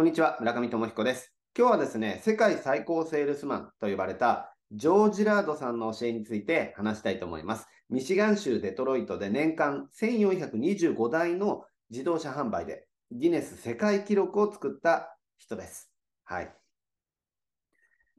[0.00, 1.34] こんにちは、村上智彦です。
[1.54, 7.66] 今日はですね、世界最高セールスマンと呼ばれたジョージ・ラードさんの教えについて話したいと思います。
[7.90, 15.92] ミシガン州デトロイトで年間1425台の自動車販売でギネス世界記録を作った人です。
[16.24, 16.59] はい。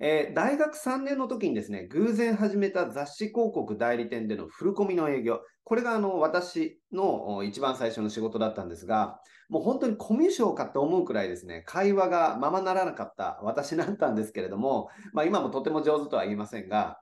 [0.03, 16.97] えー大学3年の時にですね、偶然始めた雑誌広告代理店でのフルコミの営業、これがあの私の一番最初の仕事だったんですが、もう本当にコミュ障かと思うくらいですね、会話がままならなかった私だったんですけれども、まあ、今もとても上手とは言いませんが、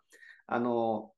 [0.45, 1.11] あの、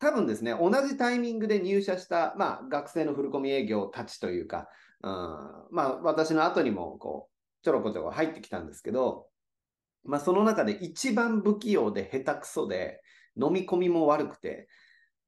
[0.00, 4.66] 多分ですね、同じタイミングで入社した、まあ、学生のフルコミ営業たちというか、
[5.04, 5.10] うん、
[5.70, 9.28] まあ、私の後にも、こう、ちょろこちょろ入ってきたんですけど、
[10.04, 13.02] まあ、その中で一番不器用で下手くそで、
[13.40, 14.68] 飲み込みも悪くて、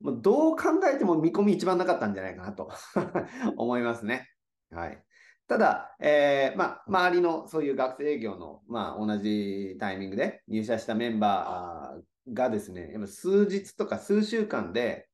[0.00, 2.70] もうどう考えても見込み一番なかったんじゃないかなと
[3.56, 4.28] 思いますね。
[4.70, 5.02] はい。
[5.46, 15.06] ただ、えーまあ、周りのそういう学生営業の、まあ、同じタイミングで入社したメンバーがですね、やっぱ数日とか数週間で、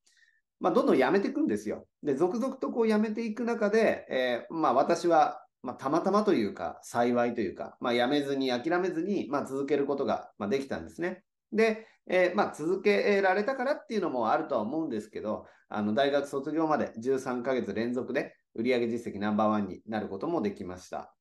[0.61, 1.87] まあ、どんどん辞めていくんですよ。
[2.03, 11.23] で、続々とこう辞めていく中で、えーまあ、私は、まあ、たまたまというか、幸いというか、まあ、辞めずに、諦めずに、まあ、続けることが、まあ、できたんですね。
[11.53, 21.15] で、えーまあ、続けられたからっていうのもあるとは思うんですけど、あの大学卒業まで13ヶ月連続で売上実績ナンバーワンになることもできました。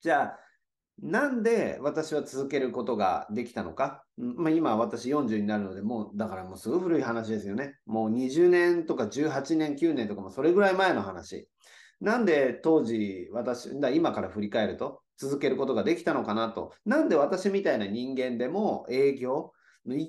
[0.00, 0.38] じゃあ、
[1.02, 7.74] なんで私は続けることができたのか、まあ、今私40になるので、もうだからもうすごい古い話ですよね。
[7.84, 11.48] もう20年とか18年、9年とかもそれぐらい前の話。
[12.00, 16.74] なんで当時私、だ今から振り返ると続けることができたのかなと。
[16.84, 19.52] なんで私みたいな人間でも営業、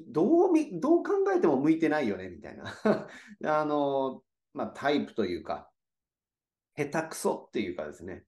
[0.09, 3.07] どう、どう考えても向いてないよね、みたいな。
[3.61, 5.69] あの、まあ、タイプというか、
[6.75, 8.25] 下手くそっていうかですね。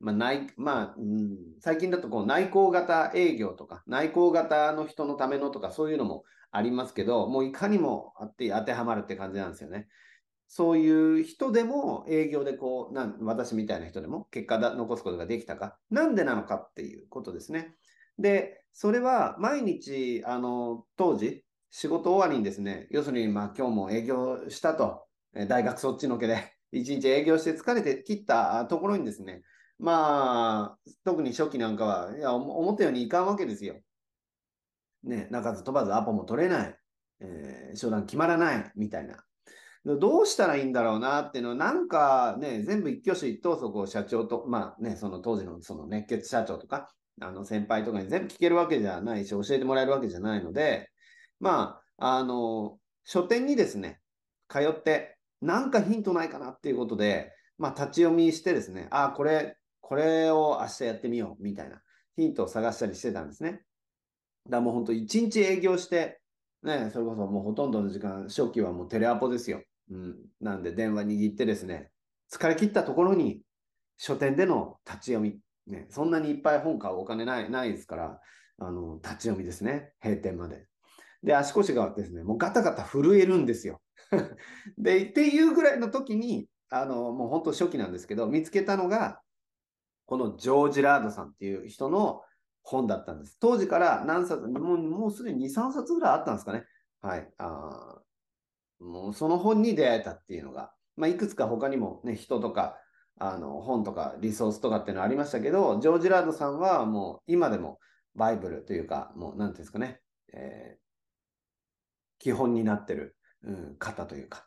[0.00, 9.88] まあ、内、まあ、うん、最近だとこう内向型営業とか、内向型の人のためのとか、そういうのもありますけど、もういかにもあって当てはまるって感じなんですよね。
[10.46, 17.74] そういう人でも営業でこう、なん私みたいな人でも結果だ残すことができたか、なんでなのかっていうことですね。
[18.18, 25.06] で、それは毎日、あの、当時、仕事終わりにですね、要するに、まあ今日も営業したと、
[25.48, 29.42] 大学そっちのけで、 一日営業して疲れてきったところにですね、
[29.78, 33.76] まあ、特に初期なんかは、いや、思ったようにいかんわけですよ。
[35.02, 36.78] ね、鳴かず飛ばずアポも取れない、
[37.20, 39.24] えー商談決まらない、みたいな。
[39.84, 46.88] どうしたらいいんだろうなっていうのは、なんかね、全部一挙手一投足を社長と、まあね、その当時のその熱血社長とか、
[47.20, 50.88] あの先輩とかに全部聞けるわけじゃないし、教えてもらえるわけじゃないので、
[51.38, 54.00] まあ、あの、書店にですね、
[54.48, 61.82] 通って、なんかヒントないかなっていうことで、まあ、立ち読みしてですね、あ、これ、これを明日やってみよう、みたいな
[62.16, 63.50] ヒントを探したりしてたんですね。
[63.50, 63.62] だか
[64.56, 66.20] らもう本当一日営業して、
[66.62, 69.62] ね、それこそもうほとんどの時間、初期はもうテレアポですよ。
[69.90, 70.16] うん。
[70.40, 71.90] なんで電話握ってですね、
[72.30, 73.42] 疲れ切ったところに
[73.96, 75.38] 書店での立ち読み。
[75.66, 78.20] ね、そんなにいっぱい本買うお金ない、ないですから、
[78.58, 79.92] あの、立ち読みですね。
[80.02, 80.66] 閉店まで。
[81.22, 83.80] で、足腰がですね、もうガタガタ震えるんですよ。
[84.76, 89.20] で、っていうぐらいの時に、あの、もう本当初期なんですけど、見つけたのが、
[90.06, 92.22] このジョージ・ラードさんっていう人の
[92.62, 93.38] 本だったんです。
[93.40, 96.64] 当時から何冊、もうもうすでに2、3冊ぐらいあったんですかね。
[97.00, 97.30] はい。
[97.38, 98.00] あ
[98.84, 102.76] もうその本に出会えたっていうのが、まあ、いくつか他にもね、人とか、
[103.18, 107.78] あの、本とかリソースとかっていうのありましたけど、ジョージ・ラードさんはもう今でも
[108.14, 110.00] バイブルというか、もうなんていうんですかね、
[110.32, 110.84] えー
[112.24, 114.46] 基本になってる、うん、方というか、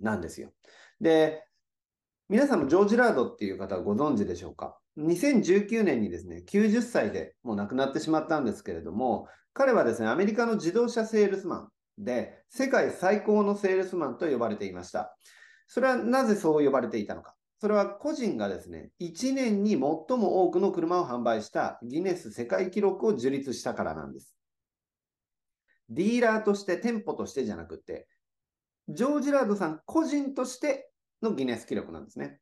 [0.00, 0.50] なんですよ。
[0.98, 1.44] で、
[2.30, 11.68] 皆さんもジョージ・ラードっていう方はご存知でしょうか ?2019 年にですね、90歳でもう亡くなってしまったんですけれども、彼はですね、アメリカの自動車セールスマン
[12.04, 15.16] で、世界最高のセールスマンと呼ばれていました。
[15.66, 17.34] それはなぜそう呼ばれていたのか。
[17.60, 24.34] それは個人がですね、1年に最も多くの車を販売したギネス世界記録を樹立したからなんです。
[25.88, 28.08] ディーラーとして、店舗としてじゃなくて、
[28.88, 30.90] ジョージ・ラードさん個人として
[31.22, 32.40] のギネス記録なんですね。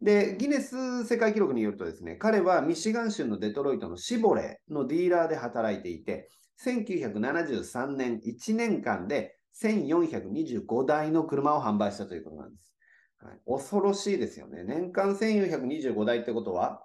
[0.00, 6.30] で、ギネス世界記録によるとですね、彼はミシガン州のデトロイトのシボレーのディーラーで働いていて、
[6.64, 12.74] 1973年1年間で1425台の車を販売したということなんです。
[13.18, 14.64] はい、恐ろしいですよね。
[14.64, 16.84] 年間1425台ってことは、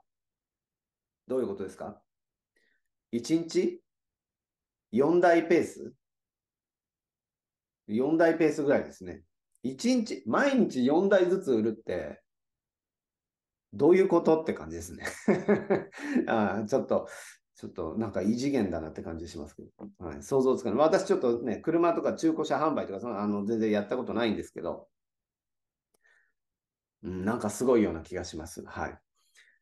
[1.27, 2.01] どういうことですか
[3.13, 3.81] ?1 日
[4.93, 5.93] ？4台ペース
[7.89, 9.23] ?4 台ペースぐらいですね。
[9.63, 12.21] 1日、毎日4台ずつ売るって、
[13.73, 14.41] どういうこと？
[14.41, 15.05] って感じですね
[16.27, 16.65] あ。
[16.67, 17.07] ちょっと、
[17.61, 19.69] ちょっとなんか異次元だなって感じしますけど、
[20.03, 20.79] はい、想像つかない。
[20.79, 24.87] 私ちょっとね、車とか中古車販売とかそのあの全然やったことないんですけど、
[27.03, 28.63] うん、なんかすごいような気がします。
[28.65, 28.97] はい。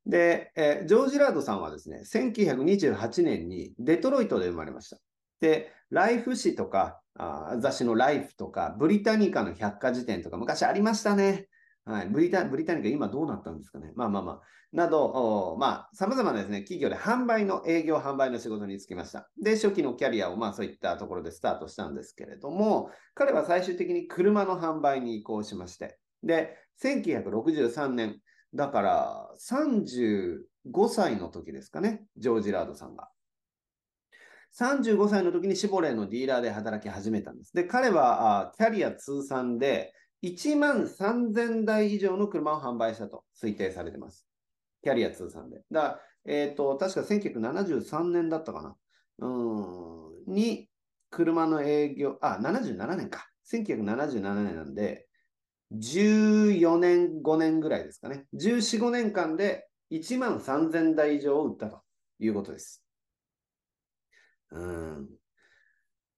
[0.05, 4.97] で、えー、ジョージ・ラードさんはですね、1928年にデトロイトで生まれました。
[5.41, 11.49] で、ライフ誌とか、あ雑誌のライフとか、ブリタニカの百科事典とか昔ありましたね。
[11.89, 13.91] はい、ブリタブリタニカ今どうなったんですかね。
[13.95, 14.41] まあまあまあ。
[14.71, 19.27] など、まあ、様々なですね、企業で販売の営業、販売の仕事に就きました。
[19.41, 28.19] で、初期のキャリアをまあそういったところでスタートしたんですけれども、彼は最終的に車の販売に移行しまして、で、1963年、
[28.53, 30.41] だから35
[30.89, 33.09] 歳の時ですかね、ジョージ・ラードさんが。
[34.59, 37.55] 35歳の時にシボレーのディーラーで働き始めたんです。
[37.55, 39.93] で、彼はキャリア通算で
[40.23, 44.27] 1万3000台以上の車を販売したと推定されてます。
[44.83, 45.61] キャリア通算で。
[45.71, 48.75] だから、えっ、ー、と、確か1973年だったかな。
[49.19, 50.69] うん、に、
[51.09, 53.29] 車の営業、あ、77年か。
[53.51, 55.07] 1977年なんで、
[55.73, 58.25] 14年、5年ぐらいですかね。
[58.33, 61.81] 14、5年間で1万3000台以上を売ったと
[62.19, 62.83] いうことです。
[64.51, 65.09] うん。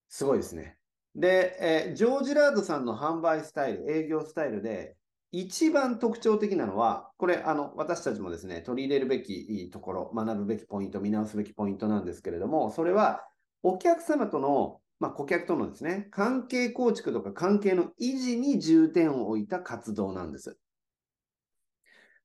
[0.10, 0.78] すごいですね。
[1.16, 4.96] で、えー、ジョージ・ラードさんの販売スタイル、営業スタイルで、
[5.34, 13.26] 一番特徴的なのは、これ、あの、私たちもですね、取り入れるべきところ、学ぶべきポイント、見直すべきポイントなんですけれども、それは、
[13.64, 20.58] お客様との、まあ、顧客とのですね、関係構築とか関係の維持に重点を置いた活動なんです。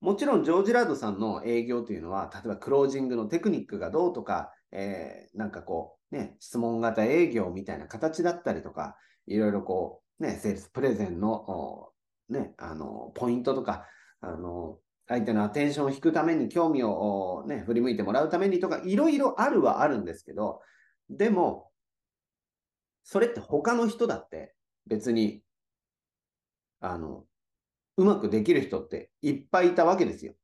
[0.00, 11.90] もちろん、ジョージ・ラードさんの営業というのは、例えばクロージングのテクニックがどうとか、えー、なんかこう、ね、質問型営業みたいな形だったりとか、いろいろこう、ね、セールスプレゼンの、
[12.28, 13.86] ね、あの、ポイントとか、
[14.20, 20.60] あの、相手のアテンションを引くために興味をね、振り向いてもらうためにとか、いろいろあるはあるんですけど、
[21.08, 21.70] でも、
[23.04, 24.54] それって他の人だって
[24.86, 25.42] 別に、
[26.80, 27.24] あの、
[27.96, 30.34] うまくできる人っていっぱいいたわけですよ。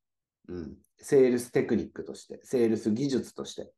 [0.49, 0.77] うん。
[0.99, 3.73] セールステクニックとして、セールス技術として。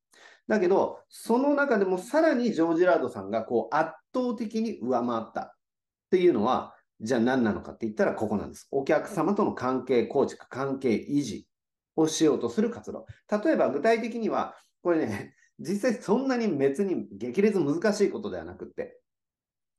[0.49, 5.53] だけど、その中でもさらにジョージ・ラードさんがこう圧倒的に上回ったっ
[6.11, 8.69] ていうのは、じゃあ何なのかって言ったらここなんです。
[8.71, 11.47] お客様との関係構築、関係維持
[11.97, 13.07] をしようとする活動。
[13.45, 19.01] 例えば具体的には、これね、実際そんなに別に激烈難しいことではなくって、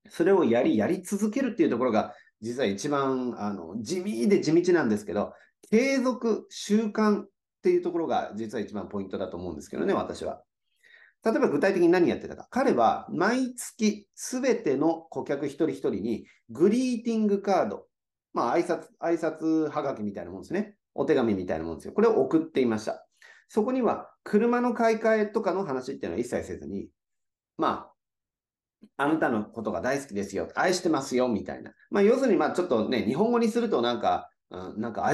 [0.09, 5.33] それをやり、やり続けるっていうところが、実は一番あの地味で地道なんですけど、
[5.71, 7.27] 継続、習慣っ
[7.63, 10.41] ていうところが実は一番ポイントだと思うんですけどね、私は。
[11.25, 12.47] 例えば具体的に何やってたか。
[12.51, 17.87] 彼は毎月すべての顧客一人一人にグリーティングカード、
[18.33, 20.75] まあ挨拶、挨拶はがきみたいなもんですね。
[20.93, 21.93] お手紙みたいなもんですよ。
[21.93, 23.05] これを送っていました。
[23.49, 26.89] そこには車の買い替えとかの話っていうのは一切せずに、
[27.57, 27.89] ま
[28.97, 31.73] あ、あなたのことが大好きですよ、愛してますよ、みたいな。
[31.89, 35.11] まあ、要するに、まあ、ちょっとね、日本語にするとなんか、うん、なんか、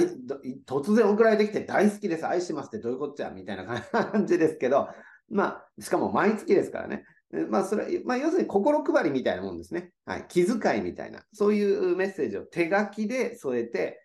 [0.67, 4.89] 突然送られてきて大好きです、愛してますってどういうこっちゃみたいな感じですけど、
[5.31, 7.05] まあ、しかも毎月ですからね。
[7.49, 9.91] まあ、それ、まあ、要するに心配りみたいなもんですね。
[10.05, 10.25] はい。
[10.27, 14.01] 気遣いみたいな、そういうメッセージを手書きで添えて、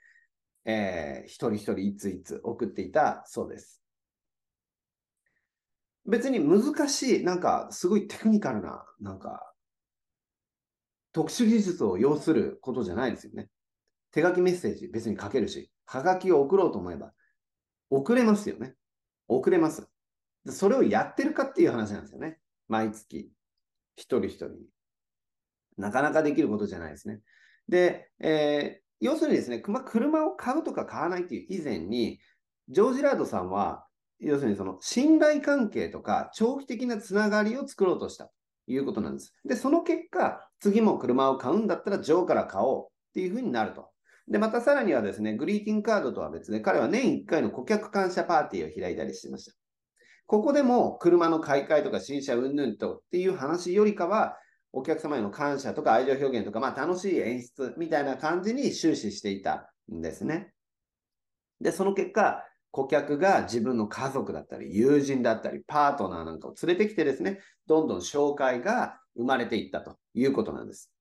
[0.64, 3.82] えー、一人一人いついつ送っていたそうです。
[6.06, 9.52] 別に難しい、なんかすごいテクニカルな、なんか、
[11.12, 13.48] 特殊技術を要することじゃないですよね。
[14.12, 17.12] 手書きメッセージ別に書けるし、はがきを送ろうと思えば、
[17.90, 18.74] 送れますよね。
[19.26, 19.88] 送れます。
[20.52, 22.38] それをやってるかっていう話なんですよね。
[22.68, 23.30] 毎月、
[23.96, 24.50] 一人一人。
[25.76, 27.20] なかなかできることじゃないですね。
[27.68, 32.18] で、えー、要するにですね、ま車を買うとか買わないっていう以前に、
[32.68, 33.86] ジョージ・ラードさんは、
[34.18, 38.32] 要するにその信頼関係とか長期的なつながりを作ろうとしたと
[38.66, 39.34] いうことなんです。
[39.44, 43.90] で、その結果、次も車を買うんだったら、ジョーから買おうっていうふうになると。
[44.28, 49.65] で、またさらにはですね、グリーティングカードとは別で、彼は年1回の顧客感謝パーティーを開いたりしてました。
[50.26, 54.36] ここでも車の買い替えとか新車うんぬんとっていう話よりかは、
[54.72, 60.52] お客様への感謝とか愛情表現とか、まあ楽しい演出みたいな感じに終始していたんですね。
[61.60, 70.92] で、その結果、顧客が自分の家族だったり、友人だったり、パートナーなんかを連れてきてですね、どんどん紹介が生まれていったということなんです。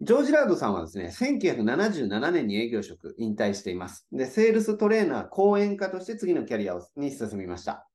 [0.00, 4.06] ジョージ・ラードさんはですね、1977年に営業職引退しています。
[4.10, 7.86] で、セールストレーナー、講演家として次のキャリアに進みました。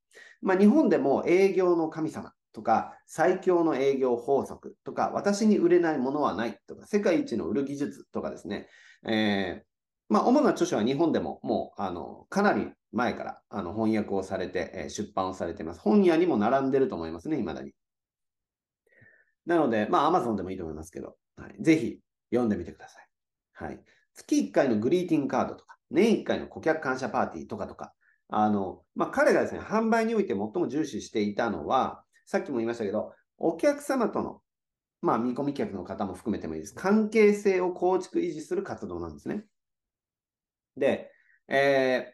[0.42, 8.68] まあ、日本でも営業の神様とか、最強の営業法則とか、私に売れないものはないとか、世界一の売る技術とかですね、
[9.08, 9.64] え
[10.10, 15.80] まあ、主な著書は日本でももう、あの、かなり前からあの翻訳をされて、えー、出版をされています。
[15.80, 17.74] 本屋にも並んでると思いますね、未だに。
[19.46, 22.00] なので、まあ、Amazon でもいいと思いますけど、はい、ぜひ
[22.32, 23.08] 読んでみてください。
[23.54, 23.80] はい。
[24.16, 27.94] 月1回のグリーティングカードとか、年1回の顧客感謝パーティーとかとか、
[28.30, 34.42] あの、まあ、彼がですね、販売において最も重視していたのは、さっきも言いましたけど、お客様との、
[35.02, 36.76] まあ、見込み客の方も含めてもいいです。
[36.76, 39.46] 関係性を構築維持する活動なんですね。
[40.78, 41.12] で、
[41.48, 42.14] え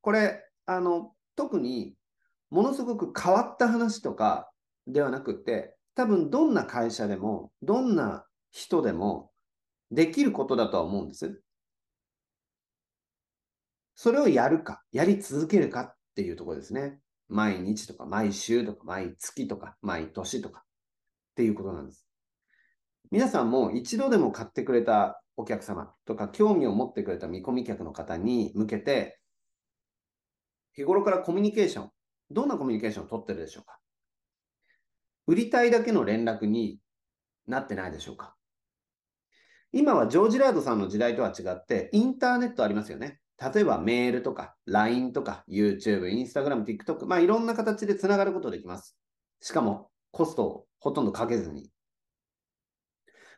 [0.00, 1.94] これ、あの、特に
[2.50, 4.50] ものすごく変わった話とか
[4.88, 9.30] ではなくて、多分どんな会社でも、どんな人でも
[9.92, 11.40] できることだとは思うんです。
[13.94, 16.98] それをやるか、やり続けるかっていうところですね。
[17.28, 20.62] 毎日とか毎週とか毎月とか毎年とかっ
[21.36, 22.06] ていうことなんです。
[23.10, 29.18] 皆さんも一度でも買ってくれたお客様とか興味を持ってくれた見込み客の方に向けて
[30.74, 31.90] 日頃からコミュニケーション、
[32.30, 33.78] どんなコミュニケーションを取ってるでしょうか？
[35.26, 36.78] 売りたいだけの連絡に
[37.46, 38.34] なってないでしょうか？
[39.72, 43.20] 今はジョージ・ラードさんの時代とは違って、インターネットありますよね。
[43.40, 48.96] 例えばメールとか LINE とか YouTube、Instagram、TikTok、まあいろんな形でつながることできます。
[49.40, 51.70] しかもコストをほとんどかけずに。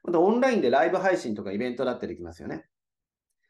[0.03, 2.65] またオンラインでライブ配信とかイベントだってできますよね。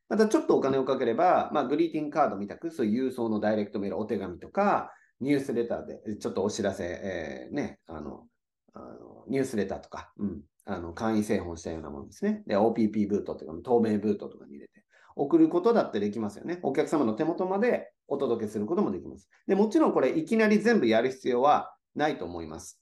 [0.09, 8.27] またちょっとお金をかければ、まあ、グリーティングカードみたく、そういう郵送のダイレクトメール、お手紙とか、ニュースレターで、ちょっとお知らせ、えー、ね、あの、
[8.75, 12.45] あのニュースレターとか、うん、あの、簡易製本したようなものですね。
[12.47, 14.76] で、OPP ブートとか、透明ブートとかに入れて、
[15.17, 16.61] 送ることだってできますよね。
[16.63, 19.29] お客様の手元までお届けすることもできます。
[19.49, 22.79] で、もちろんこれ、いきなり全部やる必要はないと思います。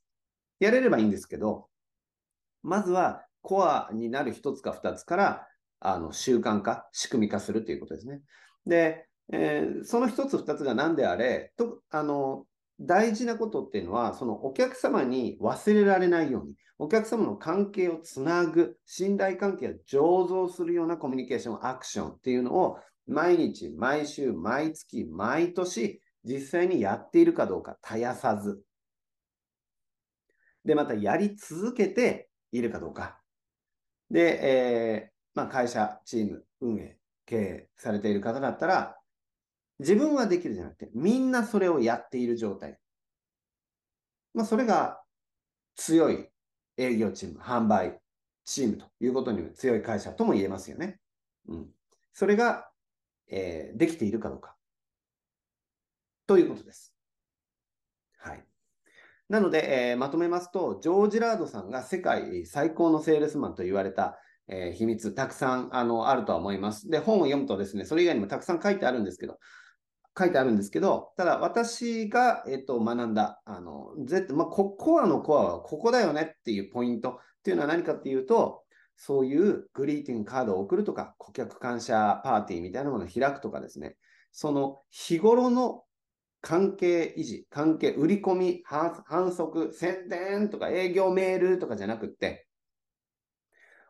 [0.59, 1.69] やれればいいんですけど、
[2.63, 5.47] まずはコアになる一つか二つから
[5.81, 8.21] あの習慣化、仕組み化するということですね。
[8.67, 12.47] で、えー、その一つ二つが何であれとあの、
[12.81, 28.63] 大事なことっていうのは、そのお客様に忘れられないように、お客様の関係をつなぐ、信頼関係を醸造するようなコミュニケーション、アクションっていうのを毎日、毎週、毎月、毎年、実際にやっているかどうか絶やさず。
[30.65, 33.21] で、またやり続けているかどうか。
[34.11, 38.97] で、えまあ、会社、チーム、運営、経営されている方だったら、
[39.79, 42.79] 自分はできるじゃなくて、みんなそれをやっている状態。
[44.33, 45.01] まあ、それが
[45.77, 46.29] 強い
[46.77, 48.01] 営業チーム、販売
[48.45, 51.01] チームということに強い会社とも言えますよね。
[51.49, 51.67] うん。
[52.13, 52.69] それが、
[53.29, 54.57] えー、できているかどうか。
[56.27, 56.95] ということです。
[58.19, 58.45] はい。
[59.29, 66.89] なので、えー、まとめますと、ジョージ・ラードさんが世界最高のセールスマンと言われた、えー、秘密、たくさんあのあるとは思います。
[66.89, 69.39] で、本を読むとですね、それ以外にもたくさん書いてあるんですけど、
[70.17, 78.63] 書いてあるんですけど、ただ私が、えっと、学んだ、あの、ぜまあ、コアのコアはここだよねっていうポイントっていうのは何かっていうと、
[78.97, 83.97] そういうグリーティングカードを送るとか、顧客感謝パーティーみたいなものを開くとかですね、
[84.31, 85.83] その日頃の
[86.41, 92.47] 関係維持、関係、売り込み、反則、宣伝とか営業メールとかじゃなくって、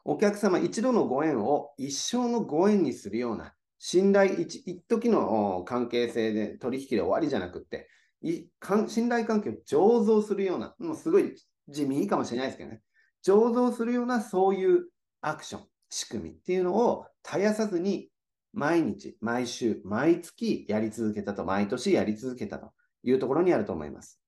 [0.05, 3.55] お客様一度のご縁を一生のご縁にするような、
[3.87, 7.91] 信頼一、一時の関係性で取引で終わりじゃなくて、
[8.23, 8.47] い
[8.89, 11.35] 信頼関係を醸造するような、もうすごい
[11.69, 12.81] 地味かもしれないですけどね、
[13.23, 14.87] 醸造するようなそういう
[15.21, 18.09] アクション、仕組みっていうのを絶やさずに
[18.55, 22.73] 毎日、毎週、毎月やり続けたと、毎年やり続けたと
[23.03, 24.19] いうところにあると思います。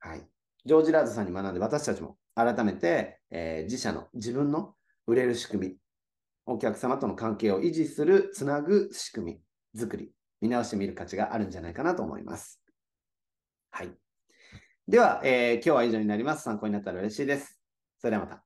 [0.00, 0.28] はい。
[0.64, 4.74] ジョージ・ラーズさんに学んで私たちも改めて、えー、自社の自分の
[5.06, 5.76] 売れる仕組み、
[6.46, 9.40] お客様との関係を維持する、つなぐ仕組
[9.74, 12.60] み、作り、見直してみる価値があるんじゃないかなと思います。
[13.70, 13.90] はい。
[14.86, 16.44] では、えー、今日は以上になります。
[16.44, 17.60] 参考になったら嬉しいです。
[17.98, 18.45] それではまた。